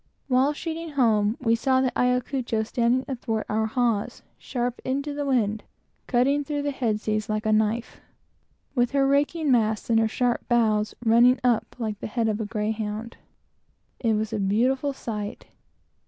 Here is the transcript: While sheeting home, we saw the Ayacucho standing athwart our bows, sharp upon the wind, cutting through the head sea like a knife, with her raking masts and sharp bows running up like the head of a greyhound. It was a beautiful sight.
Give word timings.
While 0.27 0.51
sheeting 0.53 0.93
home, 0.93 1.37
we 1.39 1.53
saw 1.53 1.79
the 1.79 1.91
Ayacucho 1.95 2.63
standing 2.63 3.05
athwart 3.07 3.45
our 3.47 3.67
bows, 3.75 4.23
sharp 4.39 4.79
upon 4.83 5.01
the 5.03 5.23
wind, 5.27 5.61
cutting 6.07 6.43
through 6.43 6.63
the 6.63 6.71
head 6.71 6.99
sea 6.99 7.21
like 7.29 7.45
a 7.45 7.51
knife, 7.51 8.01
with 8.73 8.93
her 8.93 9.05
raking 9.05 9.51
masts 9.51 9.91
and 9.91 10.09
sharp 10.09 10.47
bows 10.47 10.95
running 11.05 11.39
up 11.43 11.75
like 11.77 11.99
the 11.99 12.07
head 12.07 12.27
of 12.27 12.41
a 12.41 12.47
greyhound. 12.47 13.17
It 13.99 14.13
was 14.15 14.33
a 14.33 14.39
beautiful 14.39 14.91
sight. 14.91 15.45